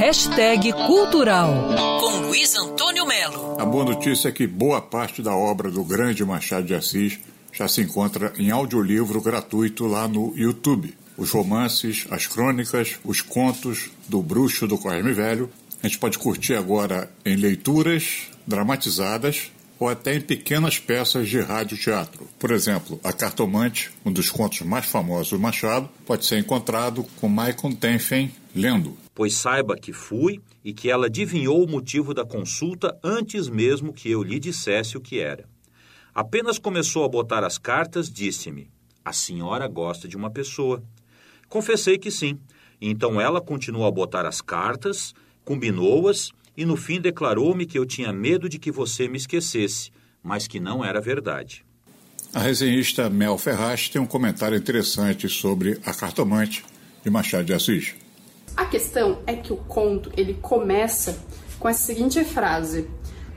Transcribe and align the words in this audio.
Hashtag 0.00 0.72
Cultural, 0.72 1.76
com 2.00 2.26
Luiz 2.26 2.56
Antônio 2.56 3.04
Melo. 3.04 3.60
A 3.60 3.66
boa 3.66 3.84
notícia 3.84 4.30
é 4.30 4.32
que 4.32 4.46
boa 4.46 4.80
parte 4.80 5.20
da 5.20 5.36
obra 5.36 5.70
do 5.70 5.84
grande 5.84 6.24
Machado 6.24 6.66
de 6.66 6.74
Assis 6.74 7.18
já 7.52 7.68
se 7.68 7.82
encontra 7.82 8.32
em 8.38 8.50
audiolivro 8.50 9.20
gratuito 9.20 9.86
lá 9.86 10.08
no 10.08 10.32
YouTube. 10.34 10.96
Os 11.18 11.30
romances, 11.30 12.06
as 12.10 12.26
crônicas, 12.26 12.98
os 13.04 13.20
contos 13.20 13.90
do 14.08 14.22
Bruxo 14.22 14.66
do 14.66 14.78
Corme 14.78 15.12
Velho. 15.12 15.50
A 15.82 15.86
gente 15.86 15.98
pode 15.98 16.18
curtir 16.18 16.54
agora 16.54 17.10
em 17.22 17.36
leituras 17.36 18.22
dramatizadas 18.46 19.52
ou 19.78 19.86
até 19.86 20.14
em 20.16 20.20
pequenas 20.22 20.78
peças 20.78 21.28
de 21.28 21.40
rádio-teatro. 21.40 22.26
Por 22.38 22.52
exemplo, 22.52 22.98
A 23.04 23.12
Cartomante, 23.12 23.90
um 24.02 24.10
dos 24.10 24.30
contos 24.30 24.62
mais 24.62 24.86
famosos 24.86 25.28
do 25.28 25.38
Machado, 25.38 25.90
pode 26.06 26.24
ser 26.24 26.38
encontrado 26.38 27.04
com 27.20 27.28
Michael 27.28 27.76
Tenfen 27.78 28.32
lendo. 28.54 28.96
Pois 29.14 29.34
saiba 29.34 29.76
que 29.76 29.92
fui 29.92 30.40
e 30.64 30.72
que 30.72 30.90
ela 30.90 31.06
adivinhou 31.06 31.64
o 31.64 31.68
motivo 31.68 32.14
da 32.14 32.24
consulta 32.24 32.98
antes 33.02 33.48
mesmo 33.48 33.92
que 33.92 34.10
eu 34.10 34.22
lhe 34.22 34.38
dissesse 34.38 34.96
o 34.96 35.00
que 35.00 35.18
era. 35.18 35.48
Apenas 36.14 36.58
começou 36.58 37.04
a 37.04 37.08
botar 37.08 37.44
as 37.44 37.58
cartas, 37.58 38.10
disse-me: 38.10 38.70
A 39.04 39.12
senhora 39.12 39.66
gosta 39.68 40.08
de 40.08 40.16
uma 40.16 40.30
pessoa. 40.30 40.82
Confessei 41.48 41.98
que 41.98 42.10
sim. 42.10 42.38
Então 42.80 43.20
ela 43.20 43.40
continuou 43.40 43.86
a 43.86 43.90
botar 43.90 44.26
as 44.26 44.40
cartas, 44.40 45.14
combinou-as 45.44 46.30
e 46.56 46.64
no 46.64 46.76
fim 46.76 47.00
declarou-me 47.00 47.66
que 47.66 47.78
eu 47.78 47.86
tinha 47.86 48.12
medo 48.12 48.48
de 48.48 48.58
que 48.58 48.70
você 48.70 49.08
me 49.08 49.16
esquecesse, 49.16 49.90
mas 50.22 50.46
que 50.46 50.60
não 50.60 50.84
era 50.84 51.00
verdade. 51.00 51.64
A 52.32 52.40
resenhista 52.40 53.10
Mel 53.10 53.36
Ferraz 53.36 53.88
tem 53.88 54.00
um 54.00 54.06
comentário 54.06 54.56
interessante 54.56 55.28
sobre 55.28 55.80
A 55.84 55.92
Cartomante 55.92 56.64
de 57.02 57.10
Machado 57.10 57.44
de 57.44 57.52
Assis. 57.52 57.94
A 58.56 58.64
questão 58.64 59.18
é 59.26 59.34
que 59.34 59.52
o 59.52 59.56
conto 59.56 60.10
ele 60.16 60.34
começa 60.34 61.18
com 61.58 61.68
a 61.68 61.72
seguinte 61.72 62.22
frase: 62.24 62.88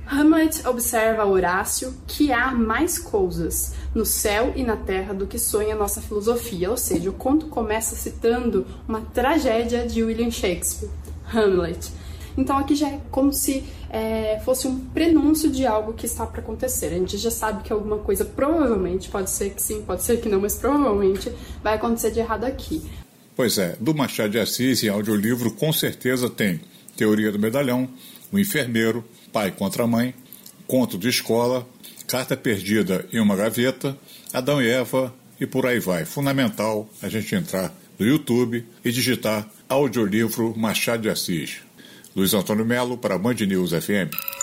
Hamlet 0.05 0.67
observa 0.67 1.25
Horácio 1.25 1.93
que 2.07 2.31
há 2.31 2.51
mais 2.51 2.99
coisas 2.99 3.73
no 3.95 4.05
céu 4.05 4.53
e 4.55 4.63
na 4.63 4.75
terra 4.75 5.13
do 5.13 5.27
que 5.27 5.39
sonha 5.39 5.75
nossa 5.75 6.01
filosofia. 6.01 6.69
Ou 6.69 6.77
seja, 6.77 7.09
o 7.09 7.13
conto 7.13 7.47
começa 7.47 7.95
citando 7.95 8.65
uma 8.87 9.01
tragédia 9.01 9.85
de 9.85 10.03
William 10.03 10.31
Shakespeare, 10.31 10.89
Hamlet. 11.33 11.91
Então 12.37 12.57
aqui 12.57 12.75
já 12.75 12.89
é 12.89 12.99
como 13.11 13.31
se 13.31 13.63
é, 13.89 14.41
fosse 14.43 14.67
um 14.67 14.79
prenúncio 14.87 15.51
de 15.51 15.67
algo 15.67 15.93
que 15.93 16.05
está 16.05 16.25
para 16.25 16.41
acontecer. 16.41 16.87
A 16.87 16.97
gente 16.97 17.17
já 17.17 17.29
sabe 17.29 17.63
que 17.63 17.71
alguma 17.71 17.99
coisa 17.99 18.25
provavelmente, 18.25 19.09
pode 19.09 19.29
ser 19.29 19.51
que 19.51 19.61
sim, 19.61 19.83
pode 19.83 20.03
ser 20.03 20.19
que 20.19 20.27
não, 20.27 20.41
mas 20.41 20.55
provavelmente 20.55 21.31
vai 21.63 21.75
acontecer 21.75 22.11
de 22.11 22.19
errado 22.19 22.43
aqui. 22.43 22.89
Pois 23.35 23.57
é, 23.57 23.75
do 23.79 23.95
Machado 23.95 24.29
de 24.29 24.39
Assis 24.39 24.83
em 24.83 24.89
audiolivro 24.89 25.51
com 25.51 25.73
certeza 25.73 26.29
tem 26.29 26.61
Teoria 26.95 27.31
do 27.31 27.39
Medalhão, 27.39 27.89
O 28.31 28.37
Enfermeiro, 28.37 29.03
Pai 29.31 29.51
contra 29.51 29.87
Mãe, 29.87 30.13
Conto 30.67 30.97
de 30.97 31.09
Escola, 31.09 31.67
Carta 32.07 32.37
Perdida 32.37 33.05
em 33.11 33.19
uma 33.19 33.35
Gaveta, 33.35 33.97
Adão 34.31 34.61
e 34.61 34.69
Eva 34.69 35.13
e 35.39 35.47
por 35.47 35.65
aí 35.65 35.79
vai. 35.79 36.05
Fundamental 36.05 36.87
a 37.01 37.09
gente 37.09 37.33
entrar 37.33 37.73
no 37.97 38.05
YouTube 38.05 38.65
e 38.85 38.91
digitar 38.91 39.49
audiolivro 39.67 40.53
Machado 40.55 41.03
de 41.03 41.09
Assis. 41.09 41.61
Luiz 42.15 42.33
Antônio 42.33 42.65
Melo 42.65 42.97
para 42.97 43.17
Band 43.17 43.33
News 43.33 43.71
FM. 43.71 44.42